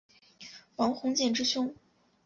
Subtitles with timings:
[0.77, 1.75] 王鸿渐之兄。